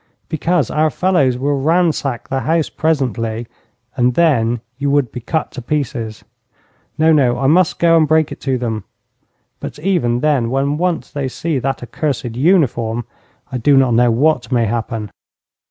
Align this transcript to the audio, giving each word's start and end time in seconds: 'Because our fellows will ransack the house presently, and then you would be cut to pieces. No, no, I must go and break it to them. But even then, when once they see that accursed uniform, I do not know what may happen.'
'Because 0.29 0.71
our 0.71 0.89
fellows 0.89 1.37
will 1.37 1.61
ransack 1.61 2.27
the 2.27 2.39
house 2.39 2.69
presently, 2.69 3.45
and 3.95 4.15
then 4.15 4.61
you 4.79 4.89
would 4.89 5.11
be 5.11 5.19
cut 5.19 5.51
to 5.51 5.61
pieces. 5.61 6.25
No, 6.97 7.13
no, 7.13 7.37
I 7.37 7.45
must 7.45 7.77
go 7.77 7.95
and 7.97 8.07
break 8.07 8.31
it 8.31 8.41
to 8.41 8.57
them. 8.57 8.83
But 9.59 9.77
even 9.77 10.21
then, 10.21 10.49
when 10.49 10.79
once 10.79 11.11
they 11.11 11.27
see 11.27 11.59
that 11.59 11.83
accursed 11.83 12.35
uniform, 12.35 13.05
I 13.51 13.59
do 13.59 13.77
not 13.77 13.93
know 13.93 14.09
what 14.09 14.51
may 14.51 14.65
happen.' 14.65 15.11